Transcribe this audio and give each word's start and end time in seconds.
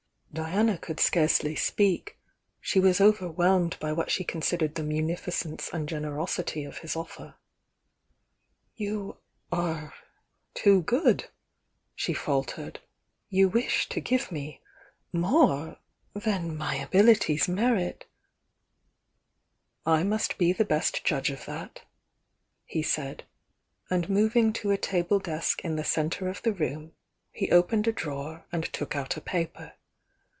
Diana 0.33 0.77
could 0.77 1.01
scarcely 1.01 1.57
speak; 1.57 2.17
she 2.61 2.79
was 2.79 3.01
overwhelmed 3.01 3.75
by 3.81 3.91
what 3.91 4.09
she 4.09 4.23
considered 4.23 4.75
the 4.75 4.81
munificence 4.83 5.69
and 5.73 5.89
gener 5.89 6.15
osity 6.15 6.65
of 6.65 6.77
his 6.77 6.95
offer. 6.95 7.35
"You 8.77 9.17
are 9.51 9.93
too 10.53 10.83
good," 10.83 11.25
she 11.95 12.13
faltered. 12.13 12.79
"You 13.27 13.49
wish 13.49 13.89
to 13.89 13.99
give 13.99 14.31
me 14.31 14.61
more 15.11 15.79
than 16.13 16.55
my 16.55 16.75
abilities 16.75 17.49
merit" 17.49 18.05
"I 19.95 20.03
must 20.03 20.37
be 20.37 20.53
the 20.53 20.63
best 20.63 21.03
judge 21.03 21.29
of 21.29 21.43
that," 21.43 21.81
lie 22.73 22.81
said, 22.83 23.25
and 23.89 24.09
moving 24.09 24.53
to 24.53 24.71
a 24.71 24.77
table 24.77 25.19
desk 25.19 25.59
in 25.65 25.75
the 25.75 25.83
centre 25.83 26.29
of 26.29 26.41
the 26.43 26.53
room 26.53 26.93
he 27.33 27.51
opened 27.51 27.85
a 27.85 27.91
drawer 27.91 28.45
and 28.53 28.63
took 28.71 28.95
out 28.95 29.17
a 29.17 29.21
paper. 29.21 29.73